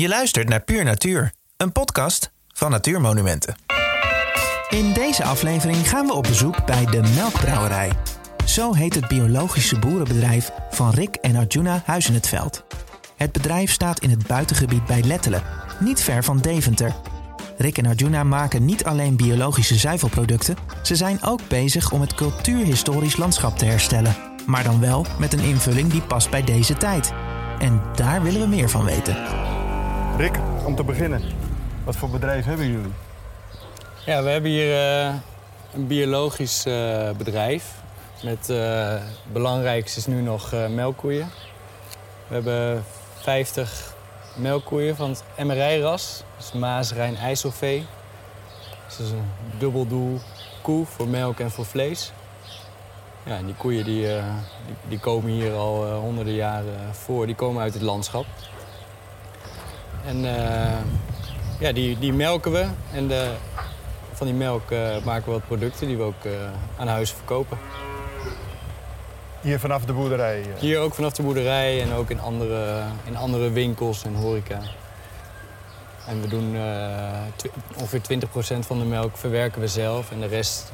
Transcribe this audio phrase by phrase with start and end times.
[0.00, 3.54] Je luistert naar Puur Natuur, een podcast van Natuurmonumenten.
[4.68, 7.92] In deze aflevering gaan we op bezoek bij de Melkbrouwerij.
[8.46, 12.64] Zo heet het biologische boerenbedrijf van Rick en Arjuna Huis in het Veld.
[13.16, 15.42] Het bedrijf staat in het buitengebied bij Lettelen,
[15.80, 16.94] niet ver van Deventer.
[17.56, 23.16] Rick en Arjuna maken niet alleen biologische zuivelproducten, ze zijn ook bezig om het cultuurhistorisch
[23.16, 24.16] landschap te herstellen.
[24.46, 27.12] Maar dan wel met een invulling die past bij deze tijd.
[27.58, 29.16] En daar willen we meer van weten.
[30.20, 31.22] Rick, om te beginnen,
[31.84, 32.92] wat voor bedrijf hebben jullie?
[34.06, 35.14] Ja, we hebben hier eh,
[35.74, 37.74] een biologisch eh, bedrijf.
[38.22, 41.28] Met het belangrijkste is nu nog melkkoeien.
[42.26, 43.94] We hebben 50
[44.36, 46.22] melkkoeien van het MRI-ras.
[46.36, 47.86] Dus Maas, Rijn, IJsselvee.
[48.88, 50.20] Dat is een dubbeldoel
[50.62, 52.12] koe voor melk en voor vlees.
[53.24, 57.26] Ja, en die koeien die, die, die, komen hier al honderden jaren voor.
[57.26, 58.26] Die komen uit het landschap.
[60.06, 60.22] En
[61.58, 62.66] ja, die, die melken we.
[62.92, 63.30] En de,
[64.12, 64.70] van die melk
[65.04, 66.26] maken we wat producten die we ook
[66.76, 67.58] aan huis verkopen.
[69.40, 70.44] Hier vanaf de boerderij?
[70.58, 74.60] Hier ook vanaf de boerderij en ook in andere, in andere winkels en horeca.
[76.06, 76.56] En we doen
[77.76, 80.10] ongeveer 20% van de melk verwerken we zelf.
[80.10, 80.72] En de rest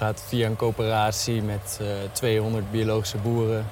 [0.00, 3.66] gaat via een coöperatie met uh, 200 biologische boeren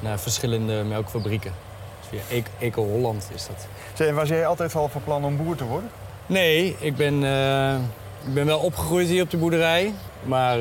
[0.00, 1.52] naar verschillende melkfabrieken.
[2.00, 3.66] Dus via Eco Holland is dat.
[4.00, 5.90] Zeg, was jij altijd al van plan om boer te worden?
[6.26, 7.74] Nee, ik ben, uh,
[8.26, 9.92] ik ben wel opgegroeid hier op de boerderij.
[10.22, 10.58] Maar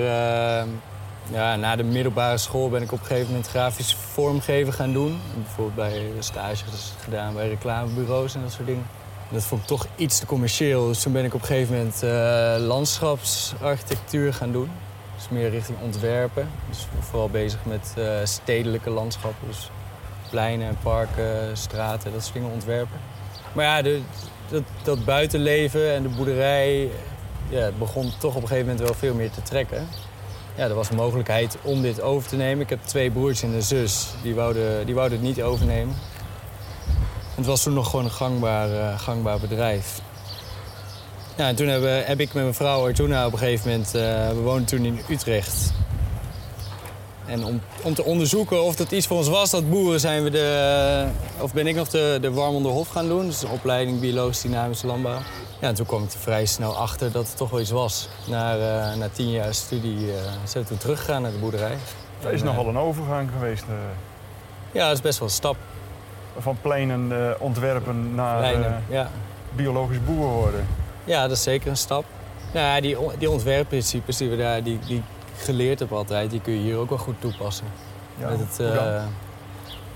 [1.31, 5.19] ja, na de middelbare school ben ik op een gegeven moment grafisch vormgeven gaan doen.
[5.33, 8.85] Bijvoorbeeld bij stages gedaan bij reclamebureaus en dat soort dingen.
[9.29, 10.87] Dat vond ik toch iets te commercieel.
[10.87, 14.71] Dus toen ben ik op een gegeven moment uh, landschapsarchitectuur gaan doen.
[15.15, 16.49] Dus meer richting ontwerpen.
[16.69, 17.93] Dus vooral bezig met
[18.23, 19.47] stedelijke landschappen.
[19.47, 19.71] Dus
[20.29, 22.99] pleinen, parken, straten, dat soort dingen ontwerpen.
[23.53, 23.99] Maar ja,
[24.49, 26.89] dat, dat buitenleven en de boerderij...
[27.49, 29.87] Ja, begon toch op een gegeven moment wel veel meer te trekken
[30.59, 32.63] ja, er was een mogelijkheid om dit over te nemen.
[32.63, 34.07] Ik heb twee broers en een zus.
[34.21, 35.95] Die wouden, die wouden het niet overnemen.
[37.35, 40.01] Het was toen nog gewoon een gangbaar, uh, gangbaar bedrijf.
[41.35, 43.87] Ja, en toen heb, heb, ik met mijn vrouw Artuna op een gegeven moment...
[43.95, 45.71] Uh, we woonden toen in Utrecht.
[47.29, 50.29] En om, om te onderzoeken of dat iets voor ons was, dat boeren, zijn we
[50.29, 51.07] de,
[51.39, 53.25] of ben ik nog de, de Warmonder Hof gaan doen.
[53.25, 55.17] Dus een opleiding biologisch dynamische landbouw.
[55.59, 58.09] Ja, en toen kwam ik er vrij snel achter dat het toch wel iets was.
[58.25, 60.13] Na, uh, na tien jaar studie uh,
[60.43, 61.77] zijn we teruggegaan naar de boerderij.
[62.23, 63.63] Er is en, nogal een overgang geweest.
[63.69, 63.75] Uh...
[64.71, 65.55] Ja, dat is best wel een stap.
[66.37, 68.55] Van pleinen ontwerpen naar
[68.89, 69.09] ja.
[69.55, 70.67] biologisch boer worden.
[71.03, 72.05] Ja, dat is zeker een stap.
[72.53, 75.03] Ja, die, die ontwerpprincipes die we daar die, die
[75.39, 77.65] geleerd hebben altijd, die kun je hier ook wel goed toepassen.
[78.17, 78.59] Ja, Met het,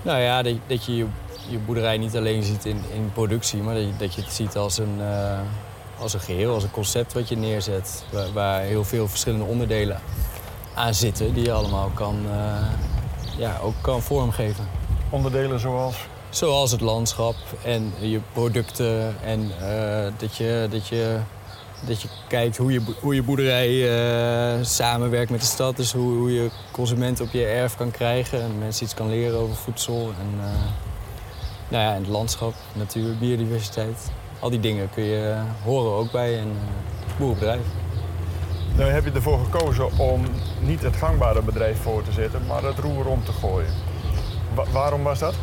[0.02, 1.06] nou ja, dat, dat je
[1.48, 4.56] je boerderij niet alleen ziet in, in productie, maar dat je, dat je het ziet
[4.56, 5.38] als een, uh,
[5.98, 8.04] als een geheel, als een concept wat je neerzet.
[8.12, 10.00] Waar, waar, heel veel verschillende onderdelen
[10.74, 12.56] aan zitten die je allemaal kan, uh,
[13.38, 14.68] ja, ook kan vormgeven.
[15.10, 15.96] Onderdelen zoals?
[16.28, 17.34] Zoals het landschap
[17.64, 19.50] en je producten en
[20.16, 21.18] dat, je, dat, je,
[21.86, 23.88] dat je kijkt hoe je, hoe je boerderij
[24.62, 25.76] samenwerkt met de stad.
[25.76, 29.38] Dus hoe, hoe je consumenten op je erf kan krijgen en mensen iets kan leren
[29.38, 30.12] over voedsel.
[30.20, 30.40] En,
[31.68, 34.10] nou ja, en het landschap, natuur, biodiversiteit.
[34.40, 36.52] Al die dingen kun je uh, horen ook bij een
[37.18, 37.62] boerenbedrijf.
[38.76, 40.24] Nu heb je ervoor gekozen om
[40.60, 43.72] niet het gangbare bedrijf voor te zetten, maar het roer om te gooien.
[44.54, 45.34] Wa waarom was dat?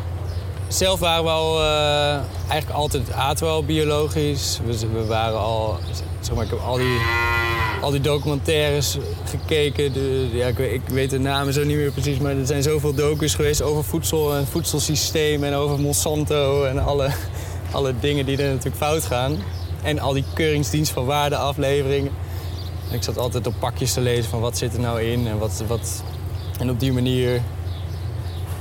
[0.68, 2.12] Zelf waren we al uh,
[2.48, 4.60] eigenlijk altijd aten we al biologisch.
[4.64, 5.78] We, we waren al,
[6.26, 6.98] zeg ik heb al die,
[7.80, 9.92] al die documentaires gekeken.
[9.92, 12.94] De, ja, ik, ik, weet de namen zo niet meer precies, maar er zijn zoveel
[12.94, 17.10] docus geweest over voedsel en voedselsysteem en over Monsanto en alle,
[17.72, 19.36] alle dingen die er natuurlijk fout gaan.
[19.82, 22.12] En al die keuringsdienst van waarde afleveringen.
[22.90, 25.62] Ik zat altijd op pakjes te lezen van wat zit er nou in en wat...
[25.66, 26.02] wat
[26.58, 27.42] en op die manier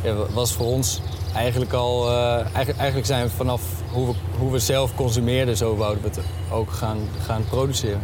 [0.03, 1.01] ja, was voor ons
[1.35, 2.11] eigenlijk al...
[2.11, 3.61] Uh, eigenlijk, eigenlijk zijn we vanaf
[3.91, 5.57] hoe we, hoe we zelf consumeerden...
[5.57, 6.19] zo wouden we het
[6.51, 8.01] ook gaan, gaan produceren.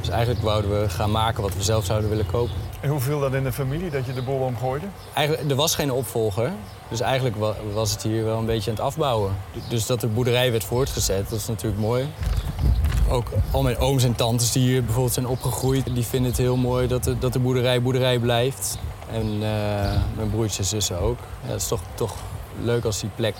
[0.00, 2.54] Dus eigenlijk wouden we gaan maken wat we zelf zouden willen kopen.
[2.80, 4.86] En hoe viel dat in de familie, dat je de boel omgooide?
[5.14, 6.52] Eigenlijk, er was geen opvolger.
[6.88, 7.36] Dus eigenlijk
[7.74, 9.36] was het hier wel een beetje aan het afbouwen.
[9.68, 12.08] Dus dat de boerderij werd voortgezet, dat is natuurlijk mooi.
[13.10, 15.94] Ook al mijn ooms en tantes die hier bijvoorbeeld zijn opgegroeid...
[15.94, 18.78] die vinden het heel mooi dat de, dat de boerderij boerderij blijft.
[19.12, 19.40] En uh,
[20.16, 21.18] mijn broertjes en zussen ook.
[21.44, 22.14] Ja, het is toch, toch
[22.62, 23.34] leuk als die plek,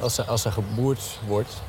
[0.00, 1.62] als er, als er geboerd wordt...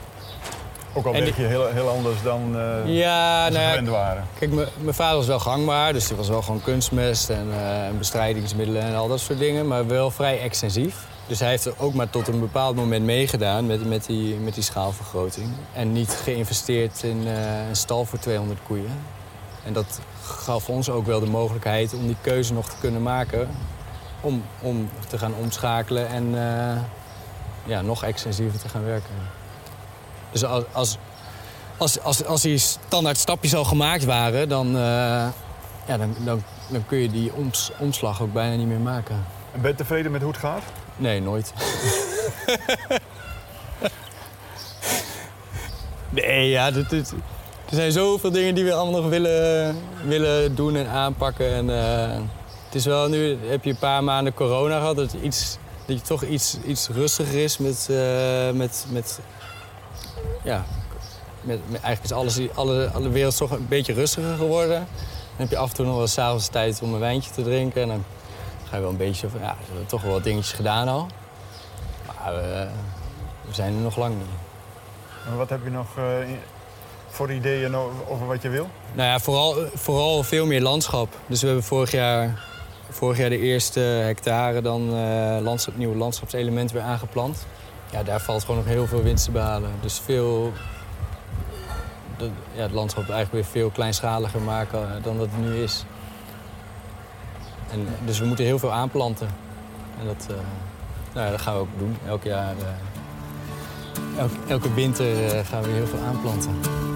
[0.94, 4.28] Ook al denk je heel, heel anders dan uh, ja, nou ja, waren.
[4.40, 8.82] Kijk, mijn vader was wel gangbaar, dus die was wel gewoon kunstmest en, uh, bestrijdingsmiddelen
[8.82, 9.68] en al dat soort dingen.
[9.68, 11.08] Maar wel vrij extensief.
[11.28, 14.54] Dus hij heeft er ook maar tot een bepaald moment meegedaan met, met, die, met
[14.54, 15.48] die schaalvergroting.
[15.74, 19.00] En niet geïnvesteerd in uh, een stal voor 200 koeien.
[19.66, 23.50] En dat gaf ons ook wel de mogelijkheid om die keuze nog te kunnen maken.
[24.22, 26.82] Om, om te gaan omschakelen en uh,
[27.66, 29.14] ja, nog extensiever te gaan werken.
[30.32, 30.98] Dus als, als,
[31.78, 34.82] als, als, als die standaard stapjes al gemaakt waren, dan, uh,
[35.86, 39.26] ja, dan, dan, dan kun je die oms, omslag ook bijna niet meer maken.
[39.54, 40.64] En ben je tevreden met hoe het gaat?
[40.96, 41.54] Nee, nooit.
[46.10, 47.14] nee, ja, dit, dit,
[47.70, 51.54] er zijn zoveel dingen die we allemaal nog willen, willen doen en aanpakken.
[51.54, 52.26] En, uh,
[52.66, 56.04] het is wel nu, heb je een paar maanden corona gehad, dat, iets, dat je
[56.04, 59.20] toch iets, iets rustiger is met, uh, met, met,
[60.44, 60.66] ja,
[61.42, 64.80] met, eigenlijk is alles, alle, alle wereld toch een beetje rustiger geworden.
[64.80, 67.82] Dan heb je af en toe nog wel s'avonds tijd om een wijntje te drinken.
[67.82, 68.04] En dan
[68.70, 71.08] ga je wel een beetje van, ja, we hebben toch wel wat dingetjes gedaan al.
[72.06, 72.42] Maar uh,
[73.46, 74.28] we zijn er nog lang niet.
[75.26, 75.88] En wat heb je nog
[77.20, 77.76] voor ideeën
[78.08, 78.70] over wat je wil?
[78.94, 81.16] Nou ja, vooral, vooral veel meer landschap.
[81.28, 82.44] Dus we hebben vorig jaar,
[82.90, 87.46] vorig jaar de eerste hectare dan uh, landschap, nieuwe landschapselementen weer aangeplant.
[87.92, 89.70] Ja, daar valt gewoon nog heel veel winst te behalen.
[89.82, 90.54] Dus veel,
[92.18, 95.86] de, ja, het landschap eigenlijk weer veel kleinschaliger maken dan dat het nu is.
[97.72, 99.28] En, dus we moeten heel veel aanplanten.
[100.00, 100.28] En dat,
[101.14, 101.98] nou ja, dat gaan we ook doen.
[102.08, 102.56] Elk jaar,
[104.18, 106.88] elke, elke winter gaan we heel veel aanplanten.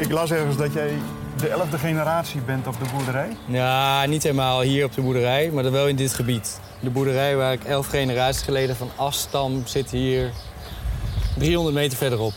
[0.00, 0.92] Ik las ergens dat jij
[1.36, 3.36] de elfde generatie bent op de boerderij.
[3.46, 6.60] Ja, niet helemaal hier op de boerderij, maar wel in dit gebied.
[6.80, 10.30] De boerderij waar ik elf generaties geleden van afstam zit hier
[11.38, 12.32] 300 meter verderop.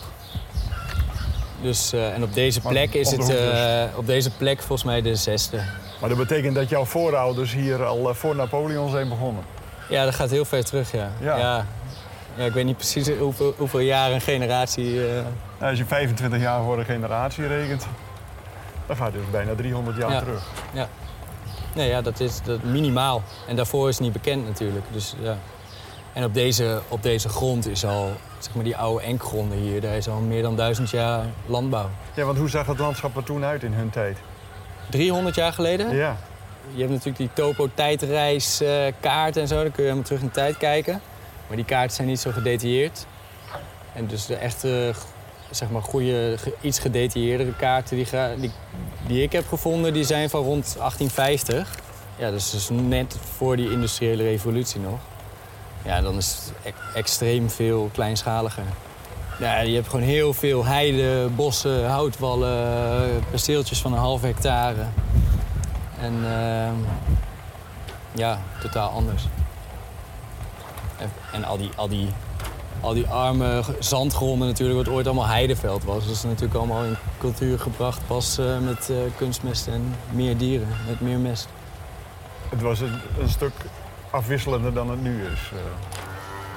[1.62, 5.14] Dus, uh, en op deze plek is het uh, op deze plek volgens mij de
[5.14, 5.60] zesde.
[6.00, 9.44] Maar dat betekent dat jouw voorouders hier al uh, voor Napoleon zijn begonnen?
[9.88, 11.10] Ja, dat gaat heel ver terug, ja.
[11.20, 11.36] Ja.
[11.36, 11.66] ja.
[12.36, 15.00] ja ik weet niet precies hoeveel, hoeveel jaar een generatie...
[15.58, 17.86] Nou, als je 25 jaar voor een generatie rekent,
[18.86, 20.18] dan gaat het dus bijna 300 jaar ja.
[20.18, 20.42] terug.
[20.72, 20.88] Ja.
[21.74, 23.22] Nee, ja, dat is dat minimaal.
[23.48, 24.84] En daarvoor is het niet bekend natuurlijk.
[24.92, 25.36] Dus, ja.
[26.12, 29.96] En op deze, op deze grond is al, zeg maar die oude enkgronden hier, daar
[29.96, 31.88] is al meer dan duizend jaar landbouw.
[32.14, 34.18] Ja, want hoe zag het landschap er toen uit in hun tijd?
[34.90, 35.94] 300 jaar geleden?
[35.94, 36.16] Ja.
[36.72, 40.32] Je hebt natuurlijk die topo-tijdreiskaart uh, en zo, dan kun je helemaal terug in de
[40.32, 41.00] tijd kijken.
[41.46, 43.06] Maar die kaarten zijn niet zo gedetailleerd.
[43.92, 44.92] En dus de echte,
[45.50, 48.50] zeg maar, goede, iets gedetailleerdere kaarten die,
[49.06, 51.78] die, ik heb gevonden, die zijn van rond 1850.
[52.18, 54.98] Ja, dus, dus net voor die industriële revolutie nog.
[55.84, 58.64] Ja, dan is het extreem veel kleinschaliger.
[59.38, 64.84] Ja, je hebt gewoon heel veel heide, bossen, houtwallen, perceeltjes van een half hectare.
[66.00, 66.70] En uh,
[68.12, 69.24] ja, totaal anders.
[70.96, 72.08] En, en, al, die, al, die,
[72.80, 76.04] al die arme zandgronden natuurlijk, wat ooit allemaal heideveld was.
[76.04, 80.68] Dat is natuurlijk allemaal in cultuur gebracht pas uh, met uh, kunstmest en meer dieren,
[80.86, 81.48] met meer mest.
[82.48, 83.52] Het was een, een stuk
[84.10, 85.50] afwisselender dan het nu is.
[85.52, 85.58] Uh.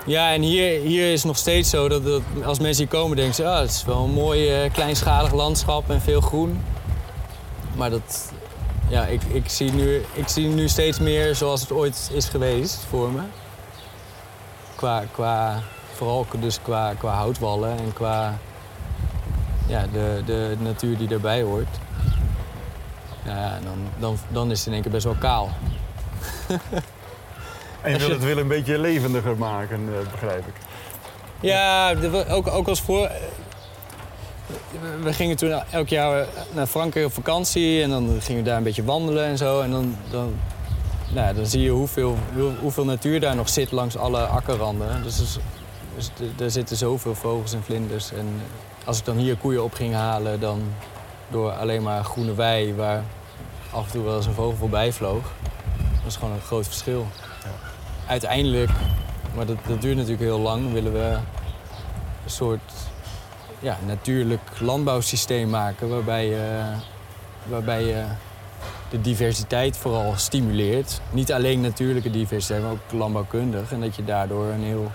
[0.06, 3.18] Ja, en hier, hier is het nog steeds zo dat, dat als mensen hier komen
[3.18, 3.48] denken ze...
[3.48, 6.64] Ah, het is wel een mooi kleinschalig landschap en veel groen.
[7.76, 8.32] Maar dat,
[8.88, 12.86] ja, ik, ik, zie nu, ik zie nu steeds meer zoals het ooit is geweest
[12.90, 13.22] voor me.
[14.76, 15.62] Qua, qua,
[15.96, 18.38] vooral dus qua, qua houtwallen en qua
[19.68, 21.78] ja, de, de natuur die erbij hoort.
[23.26, 25.50] Ja, dan, dan, dan is het in één keer best wel kaal.
[27.82, 30.54] En je wil het wil een beetje levendiger maken, begrijp ik.
[31.40, 31.94] Ja,
[32.30, 33.12] ook, ook als voor...
[35.02, 38.64] We gingen toen elk jaar naar Frankrijk op vakantie en dan gingen we daar een
[38.64, 39.62] beetje wandelen en zo.
[39.62, 40.34] En dan, dan,
[41.14, 42.18] nou, dan zie je hoeveel,
[42.60, 45.04] hoeveel natuur daar nog zit langs alle akkerranden.
[45.04, 45.38] Dus, dus,
[45.96, 48.12] dus er zitten zoveel vogels en vlinders.
[48.12, 48.42] En
[48.86, 50.62] als ik dan hier koeien op ging halen, dan
[51.30, 53.04] door alleen maar groene wei waar
[53.72, 55.24] af en toe wel eens een vogel voorbij vloog.
[55.98, 57.08] Dat is gewoon een groot verschil
[58.08, 58.70] uiteindelijk,
[59.36, 61.18] maar dat, dat duurt natuurlijk heel lang, willen we
[62.24, 62.72] een soort
[63.60, 66.62] ja, natuurlijk landbouwsysteem maken waarbij je,
[67.48, 68.04] waarbij je
[68.90, 71.02] de diversiteit vooral stimuleert.
[71.12, 73.72] Niet alleen natuurlijke diversiteit, maar ook landbouwkundig.
[73.72, 74.92] En dat je daardoor een heel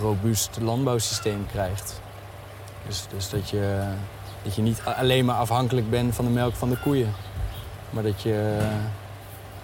[0.00, 2.00] robuust landbouwsysteem krijgt.
[2.86, 3.82] Dus, dus dat, je,
[4.42, 7.12] dat je niet alleen maar afhankelijk bent van de melk van de koeien.
[7.90, 8.58] Maar dat je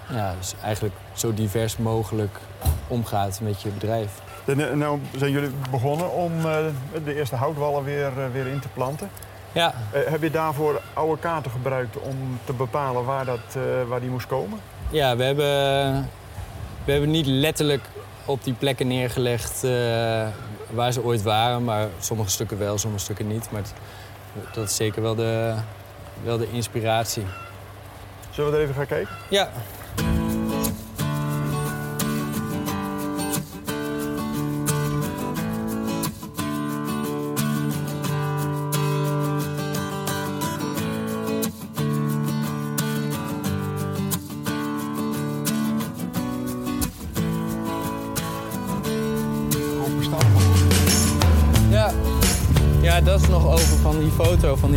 [0.09, 2.39] ja, dus eigenlijk zo divers mogelijk
[2.89, 4.11] omgaat met je bedrijf.
[4.45, 6.57] En, nou zijn jullie begonnen om uh,
[7.05, 9.11] de eerste houtwallen weer, uh, weer in te planten.
[9.53, 14.01] Ja, Eh, heb je daarvoor oude kaarten gebruikt om te bepalen waar, dat, eh, waar
[14.01, 14.59] die moest komen?
[14.91, 16.09] ja we, hebben,
[16.85, 17.83] we hebben niet letterlijk
[18.25, 19.71] op die plekken neergelegd eh,
[20.71, 21.65] waar ze ooit waren.
[21.65, 23.51] Maar sommige stukken wel, sommige stukken niet.
[23.51, 23.75] Maar het-
[24.55, 25.55] dat is zeker wel de,
[26.25, 27.25] wel de inspiratie.
[28.31, 29.15] Zullen we er even gaan kijken?
[29.31, 29.51] Ja.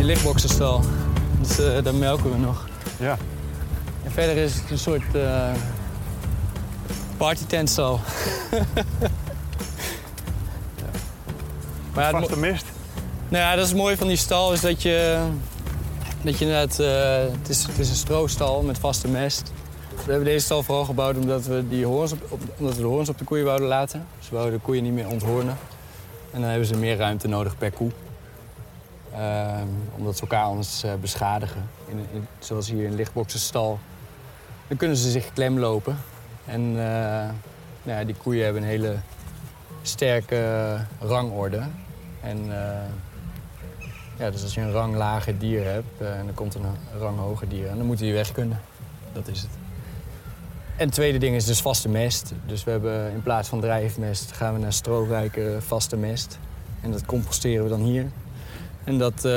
[0.06, 0.80] Lichtboxenstal.
[1.40, 2.68] Dus eh daar melken we nog.
[2.98, 3.16] Ja.
[4.04, 5.50] En verder is het een soort eh
[7.16, 8.00] partytentstal.
[11.94, 12.64] maar ja, het, Vaste mist.
[13.28, 15.18] nou ja, dat is mooi van die stal is dat je,
[16.22, 19.52] dat je inderdaad, eh, het, is, het is een stroostal met vaste mest.
[20.04, 22.86] We hebben deze stal vooral gebouwd omdat we, die hoorns op, op- omdat we de
[22.86, 24.06] hoorns op de koeien wouden laten.
[24.18, 25.56] Dus we wouden de koeien niet meer onthoornen.
[26.32, 27.90] En dan hebben ze meer ruimte nodig per koe.
[29.16, 31.68] Ehm, omdat ze elkaar anders eh, beschadigen.
[31.86, 33.78] In, in- zoals hier in lichtboxenstal.
[34.68, 35.96] Dan kunnen ze zich klemlopen.
[36.44, 37.28] En eh,
[37.82, 38.96] nou ja, die koeien hebben een hele
[39.82, 41.62] sterke rangorde.
[42.20, 42.88] En eh,
[44.18, 47.18] ja, dus als je een rang lager dier hebt en dan komt er een rang
[47.18, 47.68] hoger dier...
[47.68, 48.60] en dan moeten die weg kunnen.
[49.12, 49.50] Dat is het.
[50.76, 52.32] En het tweede ding is dus vaste mest.
[52.46, 56.38] Dus we hebben in plaats van drijfmest gaan we naar stroorijke vaste mest.
[56.80, 58.06] En dat composteren we dan hier.
[58.86, 59.32] En dat, eh,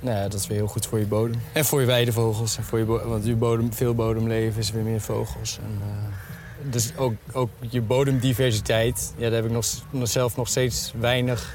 [0.00, 1.40] nou ja, dat is weer heel goed voor je bodem.
[1.52, 2.56] En voor je weidevogels.
[2.56, 5.58] En voor je want je bodem, veel bodemleven is weer meer vogels.
[5.58, 9.12] En, eh, dus ook, ook je bodemdiversiteit.
[9.16, 9.64] Ja, daar heb ik nog,
[10.08, 11.54] zelf nog steeds weinig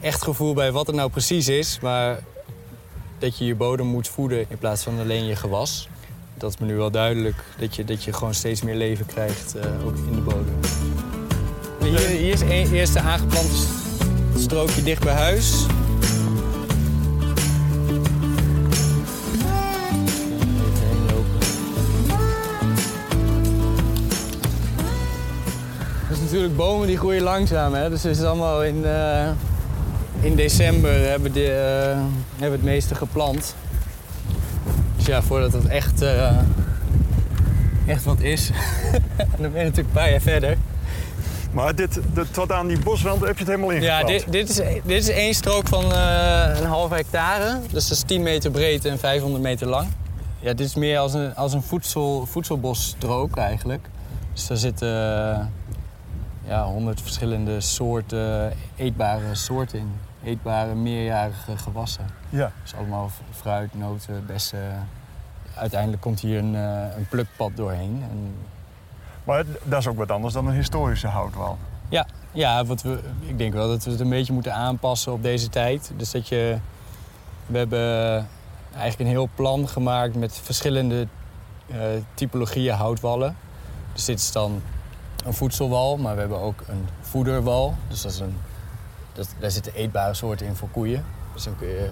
[0.00, 1.78] echt gevoel bij wat het nou precies is.
[1.80, 2.18] Maar
[3.18, 5.88] dat je je bodem moet voeden in plaats van alleen je gewas.
[6.34, 7.36] Dat is me nu wel duidelijk.
[7.58, 10.58] Dat je, dat je gewoon steeds meer leven krijgt, eh, ook in de bodem.
[11.82, 13.81] Hier, hier is een eerste aangeplante
[14.40, 15.66] strookje dicht bij huis.
[26.08, 27.74] Dat is natuurlijk bomen die groeien langzaam.
[27.74, 27.88] Hè?
[27.90, 29.28] Dus het is allemaal in, eh,
[30.20, 32.00] in december hebben, de, eh,
[32.38, 33.54] hebben het meeste geplant.
[34.96, 36.38] Dus ja, voordat het echt, eh,
[37.86, 38.50] echt wat is,
[39.40, 40.56] dan ben je natuurlijk een paar jaar verder.
[41.52, 44.08] Maar dit, dit, tot aan die bosrand heb je het helemaal Ja, ingeplant.
[44.08, 47.60] dit, dit, is, dit is één strook van eh, een halve hectare.
[47.70, 49.88] Dus dat is 10 meter breed en 500 meter lang.
[50.40, 53.88] Ja, dit is meer als een, als een voedsel, voedselbosstrook eigenlijk.
[54.32, 55.40] Dus daar zitten eh,
[56.46, 59.92] ja, 100 verschillende soorten, eetbare soorten in.
[60.24, 62.04] Eetbare, meerjarige gewassen.
[62.28, 62.52] Ja.
[62.62, 64.88] Dus allemaal fruit, noten, bessen.
[65.56, 68.04] Uiteindelijk komt hier een, eh, een plukpad doorheen.
[68.10, 68.34] En
[69.24, 71.58] Maar het- dat is ook wat anders dan een historische houtwal.
[71.88, 75.22] Ja, ja wat we, ik denk wel dat we het een beetje moeten aanpassen op
[75.22, 75.92] deze tijd.
[75.96, 76.56] Dus dat je...
[77.46, 78.28] We hebben
[78.72, 81.06] eigenlijk een heel plan gemaakt met verschillende
[81.70, 81.76] eh,
[82.14, 83.36] typologieën houtwallen.
[83.92, 84.62] Dus dit is dan
[85.24, 87.74] een voedselwal, maar we hebben ook een voederwal.
[87.88, 88.36] Dus dat is een,
[89.12, 91.04] dat, daar zitten eetbare soorten in voor koeien.
[91.34, 91.88] Dus dan kun je,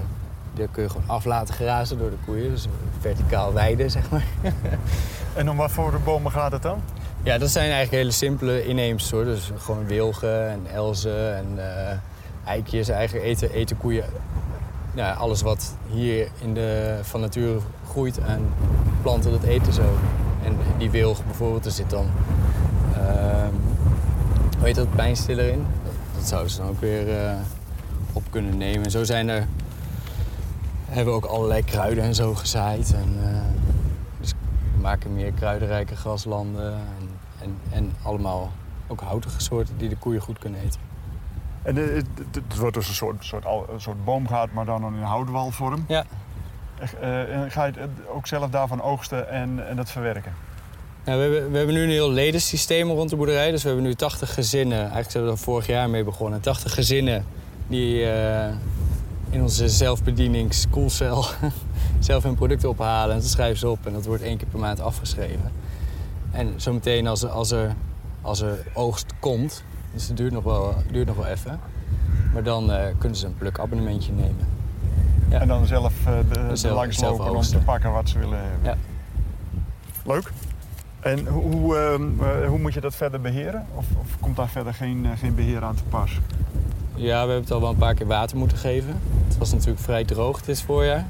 [0.55, 2.51] die kun je gewoon af laten grazen door de koeien.
[2.51, 2.67] Dus
[3.01, 4.25] verticaal weiden, zeg maar.
[5.35, 6.83] En om wat voor bomen gaat het dan?
[7.23, 9.25] Ja, dat zijn eigenlijk hele simpele inheemse hoor.
[9.25, 11.97] Dus gewoon wilgen en elzen en eh,
[12.45, 12.89] eikjes.
[12.89, 14.05] Eigenlijk eten, eten koeien
[14.95, 17.59] ja, alles wat hier in de, van nature
[17.91, 18.55] groeit aan
[19.03, 19.99] planten, dat eten ook.
[20.45, 22.11] En die wilg bijvoorbeeld, er zit dan...
[22.95, 23.55] ehm
[24.61, 25.67] hoe heet dat, pijnstiller in?
[25.85, 27.33] Dat, dat zouden ze dan ook weer eh,
[28.13, 28.85] op kunnen nemen.
[28.85, 29.47] En zo zijn er...
[30.87, 32.95] Hebben we ook allerlei kruiden en zo gezaaid.
[32.95, 33.41] En, eh,
[34.21, 34.33] dus
[34.75, 36.73] we maken meer kruidenrijke graslanden.
[36.73, 37.09] En,
[37.43, 38.53] en, en allemaal
[38.87, 40.81] ook houtige soorten die de koeien goed kunnen eten.
[41.63, 41.95] En eh,
[42.33, 45.85] het, wordt dus een soort, soort, al- een soort boomgaard, maar dan in houtwalvorm.
[45.89, 46.05] Ja.
[47.01, 50.33] Eh, en ga je het ook zelf daarvan oogsten en, en dat verwerken?
[51.05, 53.51] Nou, we, hebben, we hebben nu een heel ledensysteem rond de boerderij.
[53.51, 54.79] Dus we hebben nu 80 gezinnen.
[54.79, 56.41] Eigenlijk zijn we er vorig jaar mee begonnen.
[56.41, 57.25] 80 gezinnen
[57.67, 58.55] die eh,
[59.31, 61.25] in onze zelfbedieningskoelcel
[61.99, 63.15] zelf hun producten ophalen.
[63.15, 65.53] En dat schrijven ze op en dat wordt één keer per maand afgeschreven.
[66.31, 67.75] En zometeen als, er- als, er,
[68.23, 71.61] als er oogst komt, dus het duurt nog wel, duurt nog wel even.
[72.33, 74.49] Maar dan eh, kunnen ze een plukabonnementje nemen.
[75.29, 75.41] Ja.
[75.41, 78.59] En dan zelf uh, de, de zelf langslopen om te pakken wat ze willen hebben.
[78.63, 78.77] Ja.
[80.05, 80.33] Leuk.
[81.01, 82.03] En hoe, hoe, ehm,
[82.43, 83.67] eh, hoe moet je dat verder beheren?
[83.75, 86.21] Of, of komt daar verder geen, eh, geen beheer aan te pas?
[86.95, 89.01] Ja, we hebben het al wel een paar keer water moeten geven.
[89.29, 91.07] Het was natuurlijk vrij droog dit voorjaar.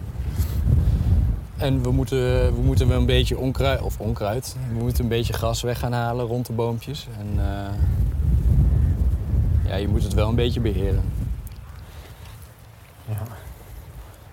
[1.61, 5.33] En we moeten, we moeten wel een beetje onkruid, of onkruid, we moeten een beetje
[5.33, 7.07] gras weg gaan halen rond de boompjes.
[7.19, 7.45] En uh,
[9.71, 11.02] ja, je moet het wel een beetje beheren.
[13.09, 13.23] Ja.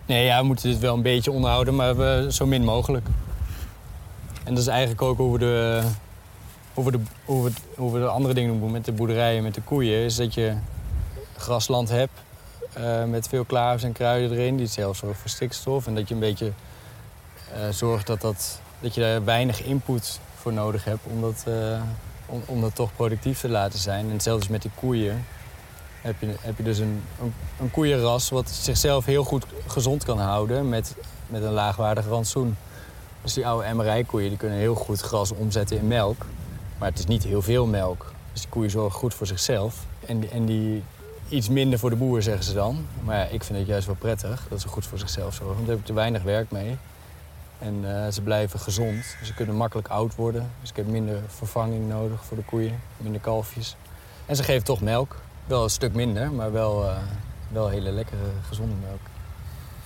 [0.06, 3.08] Nee, ja, we moeten dit wel een beetje onderhouden, maar we, zo min mogelijk.
[4.44, 5.82] En dat is eigenlijk ook hoe we de,
[6.74, 9.54] hoe we de, hoe we, hoe we de andere dingen doen met de boerderijen, met
[9.54, 10.04] de koeien.
[10.04, 10.54] Is dat je
[11.38, 12.20] grasland hebt
[12.78, 14.58] uh, met veel klaars en kruiden erin.
[14.58, 15.88] Die zelfs zorgen voor stikstof.
[15.88, 16.52] En dat je een beetje
[17.56, 21.82] uh, zorgt dat, dat, dat je daar weinig input voor nodig hebt om dat, uh,
[22.26, 24.12] om, om, dat toch productief te laten zijn.
[24.12, 25.26] En zelfs met die koeien
[26.02, 27.04] heb je, heb je dus een,
[27.60, 30.96] een, koeienras wat zichzelf heel goed gezond kan houden met,
[31.28, 32.58] met een laagwaardig rantsoen.
[33.22, 36.26] Dus die oude MRI-koeien die kunnen heel goed gras omzetten in melk.
[36.78, 38.12] Maar het is niet heel veel melk.
[38.32, 39.86] Dus die koeien zorgen goed voor zichzelf.
[40.06, 40.84] En, en die
[41.30, 42.86] iets minder voor de boer, zeggen ze dan.
[43.04, 45.56] Maar ja, ik vind het juist wel prettig dat ze goed voor zichzelf zorgen.
[45.56, 46.78] Want daar heb ik te weinig werk mee.
[47.60, 49.16] En uh, ze blijven gezond.
[49.24, 50.52] Ze kunnen makkelijk oud worden.
[50.62, 52.80] Dus ik heb minder vervanging nodig voor de koeien.
[52.98, 53.76] Minder kalfjes.
[54.26, 55.16] En ze geven toch melk.
[55.46, 56.98] Wel een stuk minder, maar wel, uh,
[57.50, 59.00] wel hele lekkere, gezonde melk.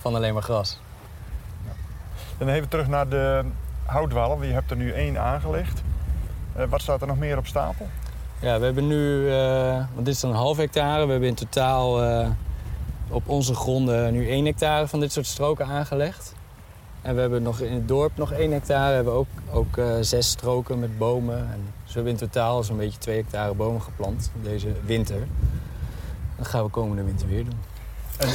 [0.00, 0.78] Van alleen maar gras.
[1.64, 1.72] Ja.
[2.38, 3.44] Dan even terug naar de
[3.84, 4.46] houtwallen.
[4.46, 5.82] Je hebt er nu één aangelegd.
[6.56, 7.88] Uh, wat staat er nog meer op stapel?
[8.40, 9.30] Ja, we hebben nu,
[9.94, 11.04] want dit is dan een half hectare.
[11.04, 12.02] We hebben in totaal
[13.08, 16.34] op onze gronden nu één hectare van dit soort stroken aangelegd.
[17.02, 18.88] En we hebben nog in het dorp nog één hectare.
[18.88, 21.38] We hebben ook, ook uh, zes stroken met bomen.
[21.38, 25.26] En dus we hebben in totaal zo'n beetje twee hectare bomen geplant deze winter.
[26.36, 27.58] Dat gaan we komende winter weer doen.
[28.18, 28.28] En,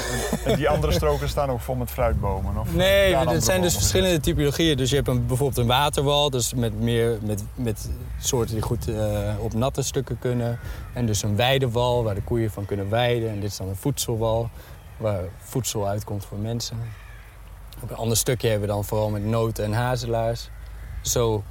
[0.45, 2.57] en, die andere stroken staan ook vol met fruitbomen?
[2.57, 4.77] Of nee, het zijn dus verschillende typologieën.
[4.77, 8.87] Dus je hebt een, bijvoorbeeld een waterwal, dus met, meer, met, met soorten die goed
[8.87, 10.59] uh, op natte stukken kunnen.
[10.93, 13.29] En dus een weidewal, waar de koeien van kunnen weiden.
[13.29, 14.49] En dit is dan een voedselwal,
[14.97, 16.77] waar voedsel uitkomt voor mensen.
[17.81, 20.49] Op een ander stukje hebben we dan vooral met noten en hazelaars.
[21.01, 21.43] Zo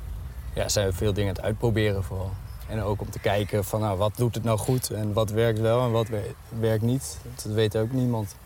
[0.55, 2.33] ja, zijn we veel dingen aan het uitproberen vooral.
[2.69, 5.61] En ook om te kijken van nou, wat doet het nou goed en wat werkt
[5.61, 6.09] wel en wat
[6.49, 7.19] werkt niet.
[7.35, 8.37] Dat weet ook niemand.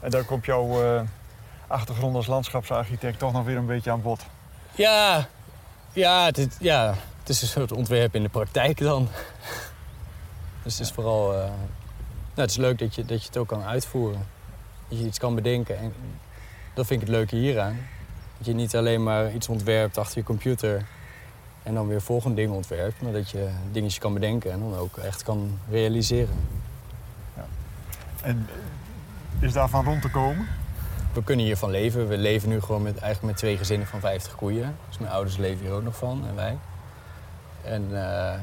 [0.00, 1.00] En daar komt jouw uh,
[1.66, 4.26] achtergrond als landschapsarchitect toch nog weer een beetje aan bod.
[4.74, 5.28] Ja,
[5.92, 9.08] ja, het, ja, het is een soort ontwerp in de praktijk dan.
[10.62, 11.32] dus het is vooral...
[11.32, 14.26] Uh, nou, het is leuk dat je, dat je het ook kan uitvoeren.
[14.88, 15.94] Dat je iets kan bedenken en
[16.76, 17.78] dat vind ik het leuke hieraan.
[18.36, 20.86] Dat je niet alleen maar iets ontwerpt achter je computer
[21.62, 24.96] en dan weer volgende dingen ontwerpt, maar dat je dingetjes kan bedenken en dan ook
[24.96, 26.34] echt kan realiseren.
[27.36, 27.44] Ja.
[28.22, 28.48] En
[29.38, 30.46] is daarvan rond te komen?
[31.12, 32.08] We kunnen hiervan leven.
[32.08, 34.76] We leven nu gewoon met, eigenlijk met twee gezinnen van 50 koeien.
[34.88, 36.58] Dus mijn ouders leven hier ook nog van en wij.
[37.62, 38.34] En uh,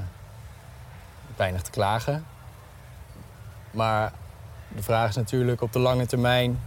[1.36, 2.26] weinig te klagen.
[3.72, 4.14] Maar
[4.76, 6.60] de vraag is natuurlijk op de lange termijn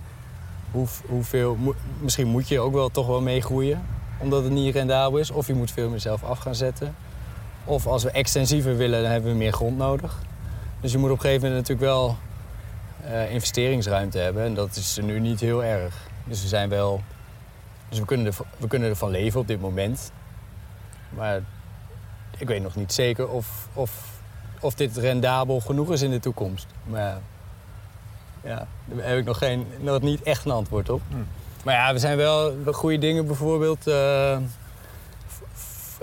[0.70, 1.57] hoe, hoeveel,
[2.00, 3.87] misschien moet je ook wel toch wel meegroeien,
[4.18, 5.31] omdat het niet rendabel is.
[5.31, 6.94] Of je moet veel meer zelf af gaan zetten.
[7.64, 10.22] Of als we extensiever willen, dan hebben we meer grond nodig.
[10.81, 12.16] Dus je moet op een gegeven moment natuurlijk wel
[13.05, 14.44] uh, investeringsruimte hebben.
[14.44, 15.94] En dat is nu niet heel erg.
[16.24, 17.00] Dus we zijn wel.
[17.88, 20.12] Dus we kunnen, er, we kunnen ervan leven op dit moment.
[21.09, 21.40] Maar
[22.38, 24.20] ik weet nog niet zeker of, of,
[24.61, 26.66] of dit rendabel genoeg is in de toekomst.
[26.85, 27.20] Maar
[28.46, 31.00] ja, daar heb ik nog, geen, nog niet echt een antwoord op.
[31.09, 31.16] Hm.
[31.64, 33.26] Maar ja, we zijn wel goede dingen.
[33.26, 34.37] Bijvoorbeeld uh,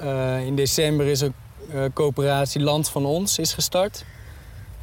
[0.03, 1.33] uh, in december is een
[1.73, 4.05] uh, coöperatie Land van Ons is gestart.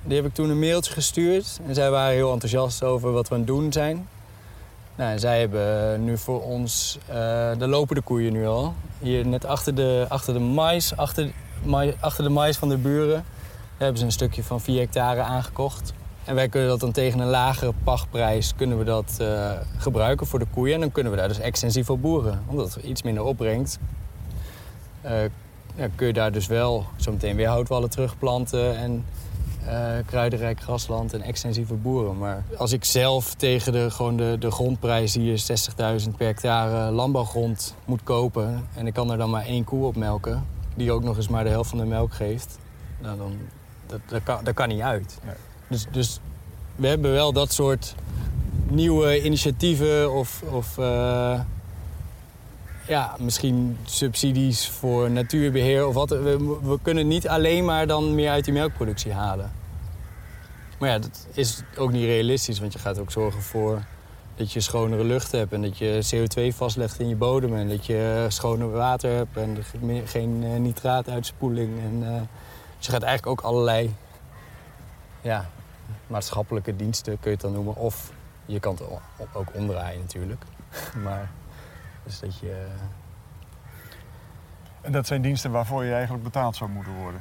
[0.03, 1.61] Die heb ik toen een mailtje gestuurd.
[1.67, 4.09] En zij waren heel enthousiast over wat we aan het doen zijn.
[4.97, 8.75] Nou, zij hebben nu voor ons, daar lopen de koeien nu al.
[8.99, 11.31] Hier net achter de, achter de mais, achter,
[12.01, 13.25] achter de mais van de buren...
[13.81, 15.93] Hebben ze een stukje van 4 hectare aangekocht.
[16.25, 20.39] En wij kunnen dat dan tegen een lagere pachtprijs kunnen we dat, uh, gebruiken voor
[20.39, 20.75] de koeien.
[20.75, 22.43] En dan kunnen we daar dus extensief op boeren.
[22.47, 23.79] Omdat het iets minder opbrengt.
[25.05, 25.23] Uh,
[25.75, 29.05] ja, kun je daar dus wel zometeen weer houtwallen terugplanten en
[29.67, 32.19] uh, kruidenrijk grasland en extensieve boeren.
[32.19, 35.43] Maar als ik zelf tegen de, gewoon de, de grondprijs hier
[36.03, 38.69] 60.000 per hectare landbouwgrond moet kopen...
[38.75, 41.45] en ik kan er dan maar één koe op melken, die ook nog eens maar
[41.45, 42.59] de helft van de melk geeft...
[43.01, 43.33] Nou, dan,
[43.87, 45.19] dat, dat, kan, dat kan niet uit.
[45.71, 46.21] Dus, dus
[46.77, 47.95] we hebben wel dat soort
[48.69, 51.41] nieuwe initiatieven of, of uh,
[52.87, 56.09] ja, misschien subsidies voor natuurbeheer of wat.
[56.11, 59.53] We, kunnen niet alleen maar dan meer uit die melkproductie halen.
[60.79, 63.83] Maar ja, dat is ook niet realistisch, want je gaat ook zorgen voor
[64.37, 67.87] dat je schonere lucht hebt en dat je CO2 vastlegt in je bodem en dat
[67.87, 69.59] je schoner water hebt en
[70.05, 71.81] geen uh, nitraatuitspoeling.
[71.81, 72.21] En, uh,
[72.77, 73.95] dus je gaat eigenlijk ook allerlei
[75.21, 75.49] ja,
[76.07, 77.77] maatschappelijke diensten kun je het dan noemen.
[77.77, 78.13] Of
[78.47, 78.83] je kan het
[79.33, 80.45] ook omdraaien natuurlijk.
[81.05, 81.31] maar
[82.05, 82.67] dus dat je...
[84.81, 87.21] En dat zijn diensten waarvoor je eigenlijk betaald zou moeten worden?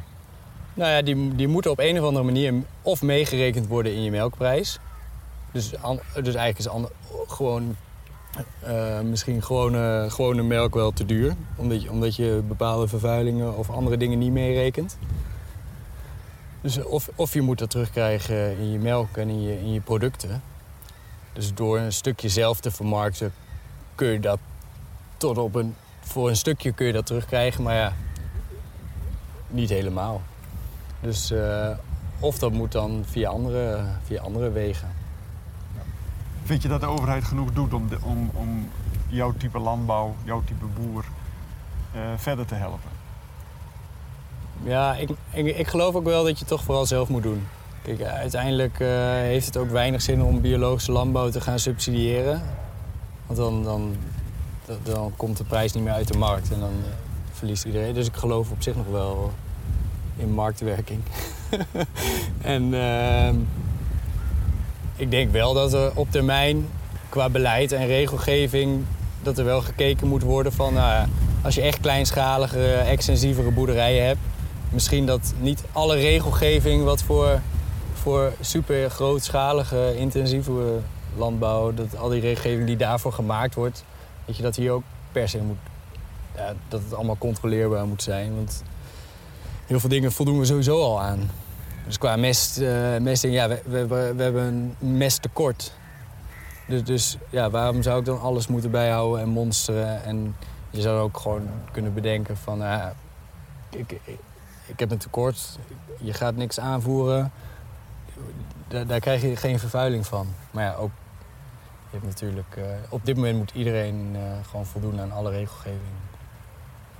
[0.73, 4.11] Nou ja, die, die moeten op een of andere manier of meegerekend worden in je
[4.11, 4.79] melkprijs.
[5.51, 5.69] Dus,
[6.13, 6.67] dus eigenlijk is
[7.27, 7.75] gewoon
[8.67, 11.35] uh, misschien gewone, gewone melk wel te duur.
[11.55, 14.97] Omdat je, omdat je bepaalde vervuilingen of andere dingen niet meerekent.
[16.61, 19.81] Dus of, of je moet dat terugkrijgen in je melk en in je, in je
[19.81, 20.41] producten.
[21.33, 23.33] Dus door een stukje zelf te vermarkten
[23.95, 24.39] kun je dat
[25.17, 25.75] tot op een...
[25.99, 27.93] Voor een stukje kun je dat terugkrijgen, maar ja,
[29.47, 30.21] niet helemaal.
[31.01, 31.69] Dus uh,
[32.19, 34.89] of dat moet dan via andere, via andere wegen.
[36.43, 38.69] Vind je dat de overheid genoeg doet om, om, om
[39.07, 41.05] jouw type landbouw, jouw type boer
[41.95, 42.98] uh, verder te helpen?
[44.63, 47.47] Ja, ik, ik, ik, geloof ook wel dat je toch vooral zelf moet doen.
[47.81, 52.41] Kijk, uiteindelijk uh, heeft het ook weinig zin om biologische landbouw te gaan subsidiëren.
[53.25, 53.95] Want dan, dan,
[54.83, 56.85] dan komt de prijs niet meer uit de markt en dan uh,
[57.31, 57.93] verliest iedereen.
[57.93, 59.31] Dus ik geloof op zich nog wel
[60.17, 60.99] in marktwerking.
[62.41, 63.29] en uh,
[64.95, 66.67] ik denk wel dat er op termijn
[67.09, 68.83] qua beleid en regelgeving...
[69.23, 70.73] dat er wel gekeken moet worden van...
[70.73, 71.07] Nou,
[71.43, 74.19] als je echt kleinschalige, extensievere boerderijen hebt...
[74.69, 77.41] misschien dat niet alle regelgeving wat voor,
[77.93, 80.79] voor super grootschalige, intensieve
[81.17, 81.73] landbouw...
[81.73, 83.83] dat al die regelgeving die daarvoor gemaakt wordt...
[84.25, 85.57] dat je dat hier ook per se moet...
[86.67, 88.35] Dat het allemaal controleerbaar moet zijn.
[88.35, 88.63] Want
[89.65, 91.29] heel veel dingen voldoen we sowieso al aan.
[91.85, 95.73] Dus qua mest, uh, mesting, ja, we, we, hebben een mesttekort.
[96.67, 100.03] Dus, dus ja, waarom zou ik dan alles moeten bijhouden en monsteren?
[100.03, 100.35] En
[100.69, 102.61] je zou ook gewoon kunnen bedenken van...
[102.61, 102.85] Uh,
[104.69, 105.59] ik, heb een tekort,
[105.97, 107.31] je gaat niks aanvoeren.
[108.67, 110.27] Daar, daar krijg je geen vervuiling van.
[110.51, 110.91] Maar ja, ook...
[111.91, 115.97] Je hebt natuurlijk, uh, op dit moment moet iedereen uh, gewoon voldoen aan alle regelgeving.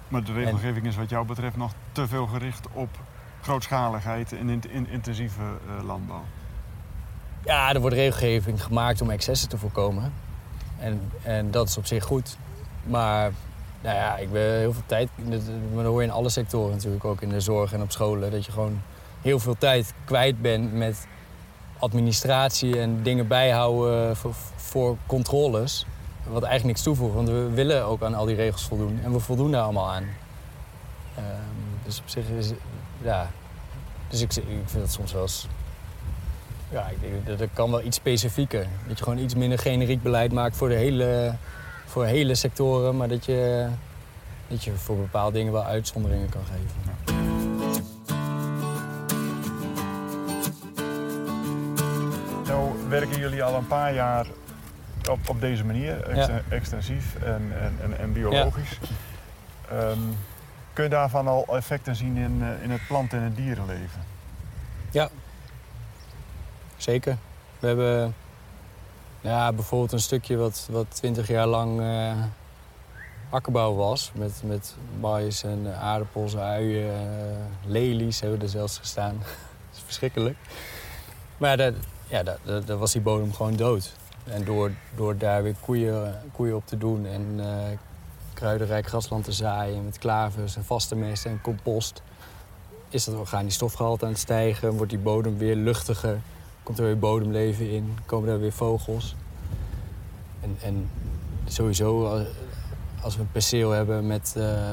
[0.08, 2.90] Maar de regelgeving is wat jou betreft nog te veel gericht op
[3.42, 6.24] grootschaligheid en in, in, intensieve uh, landbouw?
[7.44, 10.14] Ja, er wordt regelgeving gemaakt om excessen te voorkomen.
[10.80, 12.38] En, en dat is op zich goed.
[12.84, 13.32] Maar
[13.82, 15.10] nou ja, ik ben heel veel tijd,
[15.74, 18.32] maar dat hoor je in alle sectoren natuurlijk, ook in de zorg en op scholen,
[18.32, 18.82] dat je gewoon
[19.22, 21.08] heel veel tijd kwijt bent met
[21.80, 25.86] administratie en dingen bijhouden voor, voor controles.
[26.24, 29.20] Wat eigenlijk niks toevoegt, want we willen ook aan al die regels voldoen en we
[29.20, 30.04] voldoen daar allemaal aan.
[31.18, 31.24] Um,
[31.84, 32.52] dus op zich is,
[33.02, 33.30] ja.
[34.08, 35.48] Dus ik, ik vind het soms wel eens...
[36.72, 38.68] Ja, ik denk dat het kan wel iets specifieker.
[38.88, 41.36] Dat je gewoon iets minder generiek beleid maakt voor de hele,
[41.90, 42.98] voor hele sectoren.
[42.98, 43.68] Maar dat je,
[44.48, 46.98] dat je voor bepaalde dingen wel uitzonderingen kan geven.
[52.46, 54.28] Nou werken jullie al een paar jaar
[55.10, 56.04] op, op deze manier,
[56.50, 58.80] extensief en, en, en, biologisch.
[59.70, 59.90] Ja.
[59.90, 60.18] Um,
[60.74, 64.02] Kun je daarvan al effecten zien in, eh, in het plant- en het dierenleven?
[64.92, 65.10] Ja,
[66.78, 67.18] zeker.
[67.60, 68.16] We hebben
[69.22, 72.24] ja, bijvoorbeeld een stukje wat, wat 20 jaar lang uh,
[73.30, 74.12] akkerbouw was.
[74.14, 76.92] Met, met mais en aardappels, uien, uh,
[77.66, 79.18] lelies hebben er zelfs gestaan.
[79.70, 80.38] dat is verschrikkelijk.
[81.38, 81.74] Maar daar,
[82.08, 83.94] ja, daar, daar, was die bodem gewoon dood.
[84.24, 87.40] En door, door daar weer koeien, koeien op te doen en
[88.40, 92.02] kruidenrijk grasland te zaaien met klavers en vaste mest en compost,
[92.90, 96.22] is dat organisch stofgehalte aan het stijgen, wordt die bodem weer luchtiger,
[96.64, 99.16] komt er weer bodemleven in, komen daar weer vogels.
[100.40, 100.90] En, en
[101.46, 102.24] sowieso,
[103.02, 104.34] als we een perceel hebben met.
[104.38, 104.72] Uh,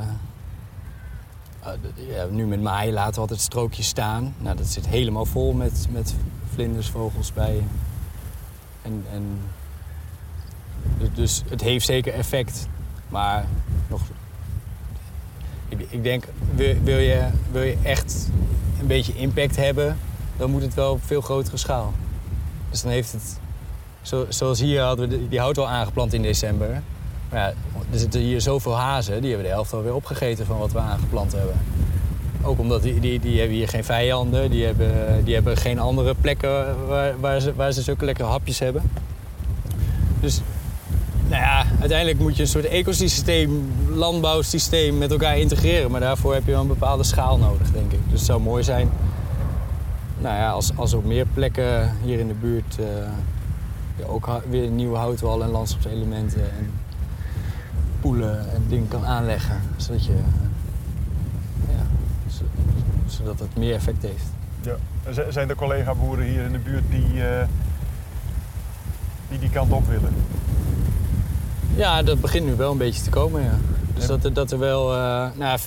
[1.95, 4.35] ja, nu met maaien laten we altijd strookjes staan.
[4.39, 6.15] Nou, dat zit helemaal vol met, met
[6.55, 7.69] vlinders, vogels, bijen.
[8.83, 9.39] En, en,
[10.99, 12.69] dus, dus het heeft zeker effect.
[13.09, 13.47] Maar
[13.89, 14.01] nog,
[15.69, 18.29] ik, denk, wil, je, wil je echt
[18.81, 19.99] een beetje impact hebben,
[20.37, 21.93] dan moet het wel op veel grotere schaal.
[22.71, 23.39] Dus dan heeft het,
[24.03, 26.83] zo, zoals hier hadden we die hout al aangeplant in december.
[27.31, 27.47] Maar ja,
[27.93, 31.33] er zitten hier zoveel hazen, die hebben de helft alweer opgegeten van wat we aangeplant
[31.33, 31.57] hebben.
[32.43, 36.15] Ook omdat die, die, die hebben hier geen vijanden, die hebben, die hebben geen andere
[36.21, 38.91] plekken waar, waar, ze, waar ze zulke lekkere hapjes hebben.
[40.21, 40.41] Dus
[41.29, 45.91] nou ja, uiteindelijk moet je een soort ecosysteem, landbouwsysteem met elkaar integreren.
[45.91, 47.99] Maar daarvoor heb je wel een bepaalde schaal nodig, denk ik.
[48.05, 48.91] Dus het zou mooi zijn
[50.19, 52.87] nou ja, als, als er op meer plekken hier in de buurt uh,
[54.11, 56.71] ook weer nieuwe houtwallen en landschapselementen en
[58.01, 59.61] poelen en dingen kan aanleggen.
[59.77, 60.17] Zodat, je,
[61.69, 61.85] ja,
[63.07, 64.25] zodat het meer effect heeft.
[64.61, 64.77] Ja.
[65.31, 67.23] Zijn er collega-boeren hier in de buurt die,
[69.29, 70.15] die die kant op willen?
[71.75, 73.59] Ja, dat begint nu wel een beetje te komen, ja.
[73.95, 74.89] Dus dat, dat er wel...
[75.35, 75.59] nou,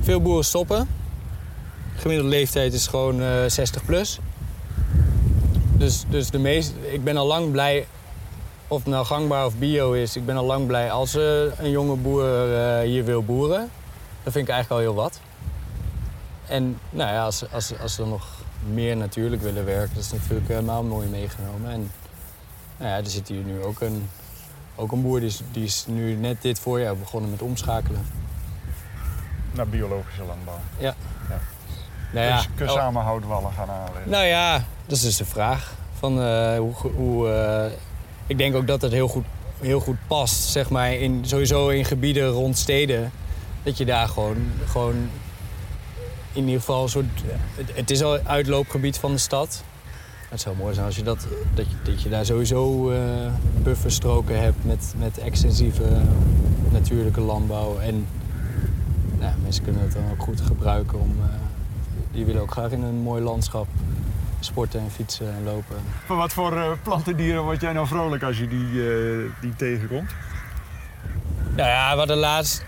[0.00, 0.88] veel boeren stoppen.
[2.00, 4.18] De gemiddelde leeftijd is gewoon 60 plus.
[5.72, 7.86] Dus, dus de meest, ik ben al lang blij,
[8.68, 11.22] of het nou gangbaar of bio is, ik ben al lang blij als uh,
[11.58, 13.70] een jonge boer uh, hier wil boeren.
[14.22, 15.20] Dat vind ik eigenlijk al heel wat.
[16.46, 18.26] En nou ja, als, als, als ze nog
[18.72, 21.70] meer natuurlijk willen werken, dat is natuurlijk helemaal mooi meegenomen.
[21.70, 21.90] En
[22.76, 24.08] nou ja, er zit hier nu ook een,
[24.74, 28.06] ook een boer die is, die is nu net dit voorjaar begonnen met omschakelen.
[29.52, 30.60] Naar biologische landbouw.
[30.78, 30.94] Ja.
[31.28, 31.40] ja.
[32.10, 32.78] Nou ja, kun je oh.
[32.78, 34.10] samen houtwallen gaan aanleggen?
[34.10, 35.74] Nou ja, dat is dus de vraag.
[35.98, 37.72] Van, uh, hoe, hoe uh,
[38.26, 39.24] ik denk ook dat het heel goed,
[39.60, 43.12] heel goed past, zeg maar, in, sowieso in gebieden rond steden.
[43.62, 45.08] Dat je daar gewoon, gewoon
[46.32, 47.06] in ieder geval een soort...
[47.54, 49.62] Het, het is al uitloopgebied van de stad.
[50.28, 52.98] Het zou mooi zijn als je dat, dat, je, dat je daar sowieso uh,
[53.62, 56.02] bufferstroken hebt met, met extensieve
[56.70, 57.78] natuurlijke landbouw.
[57.78, 58.06] En
[59.18, 61.14] nou, mensen kunnen het dan ook goed gebruiken om...
[61.18, 61.24] Uh,
[62.12, 63.66] die willen ook graag in een mooi landschap
[64.40, 65.76] sporten en fietsen en lopen.
[66.06, 70.10] Van wat voor uh, plantendieren word jij nou vrolijk als je die, uh, die tegenkomt?
[71.56, 72.64] Nou ja, we hadden laatst,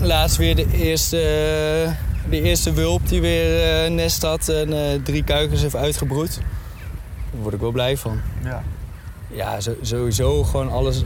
[0.00, 1.16] laatst weer de eerste,
[2.30, 6.40] de eerste wulp die weer uh, nest had en drie kuikens heeft uitgebroed.
[7.30, 8.20] Daar word ik wel blij van.
[8.44, 8.62] Ja.
[9.28, 11.04] Ja, sowieso gewoon alles.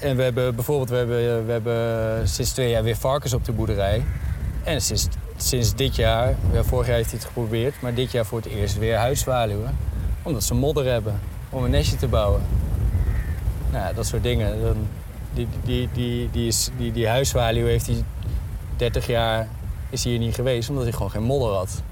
[0.00, 3.52] En we hebben bijvoorbeeld, we hebben, we hebben sinds twee jaar weer varkens op de
[3.52, 4.04] boerderij.
[4.68, 4.80] En
[5.36, 8.46] sinds dit jaar, ja, vorig jaar heeft hij het geprobeerd, maar dit jaar voor het
[8.46, 9.76] eerst weer huiszwaluwen.
[10.22, 12.42] Omdat ze modder hebben om een nestje te bouwen.
[13.70, 14.62] Nou, dat soort dingen.
[14.62, 14.88] Dan,
[15.32, 18.04] die, die, die, die, is, die, die heeft hij
[18.76, 19.48] 30 jaar
[19.90, 21.82] is hier niet geweest omdat hij gewoon geen modder had.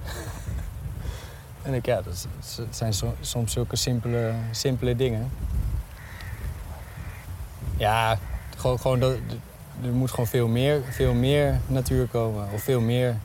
[1.63, 2.27] en ik, ja, dat,
[2.71, 5.31] zijn soms zulke simpele, simpele dingen.
[7.77, 8.19] Ja,
[8.57, 9.17] gewoon, gewoon dat,
[9.85, 12.49] er moet gewoon veel meer, veel meer natuur komen.
[12.53, 13.17] Of veel meer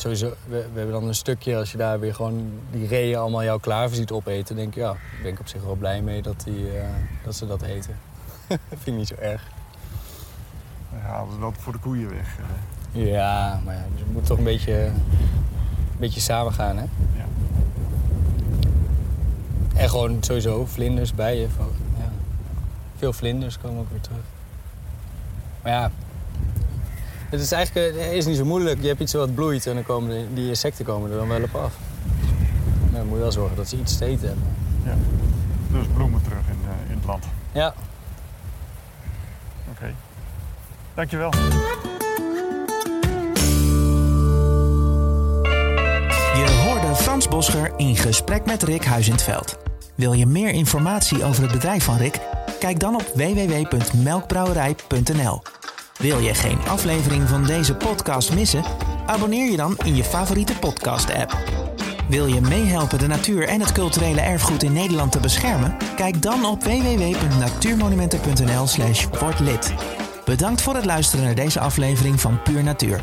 [0.00, 3.44] sowieso, we, we, hebben dan een stukje, als je daar weer gewoon die reeën allemaal
[3.44, 6.42] jouw klaver ziet opeten, denk ik, ja, ben ik op zich wel blij mee dat,
[6.44, 6.84] die, uh,
[7.24, 7.98] dat ze dat eten.
[8.48, 9.42] dat vind ik niet zo erg.
[10.90, 12.36] Dan halen ze dat voor de koeien weg.
[12.92, 16.84] Ja, maar ja, dus het moet toch een beetje, een beetje samen gaan, hè?
[17.16, 17.24] Ja.
[19.74, 21.50] En gewoon sowieso vlinders, bijen.
[22.96, 24.24] Veel vlinders komen ook weer terug.
[25.62, 25.90] Maar ja,
[27.30, 28.80] het is eigenlijk het is niet zo moeilijk.
[28.80, 31.54] Je hebt iets wat bloeit en dan komen die insecten komen er dan wel op
[31.54, 31.74] af.
[32.92, 34.44] dan moet je wel zorgen dat ze iets te eten hebben.
[34.84, 34.94] Ja.
[35.78, 37.24] Dus bloemen terug in, uh, in het land.
[37.52, 37.74] Ja.
[39.70, 39.70] Oké.
[39.70, 39.94] Okay.
[40.94, 41.30] Dankjewel.
[46.34, 49.58] Je hoorde Frans Boscher in gesprek met Rick Huizenveld.
[49.94, 52.20] Wil je meer informatie over het bedrijf van Rick?
[52.66, 55.42] Kijk dan op www.melkbrouwerij.nl.
[55.98, 58.64] Wil je geen aflevering van deze podcast missen?
[59.06, 61.38] Abonneer je dan in je favoriete podcast-app.
[62.08, 65.76] Wil je meehelpen de natuur en het culturele erfgoed in Nederland te beschermen?
[65.96, 69.06] Kijk dan op www.natuurmonumenten.nl/slash.
[70.24, 73.00] Bedankt voor het luisteren naar deze aflevering van Puur Natuur.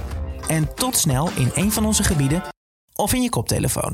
[0.48, 2.44] En tot snel in een van onze gebieden
[2.96, 3.94] of in je koptelefoon.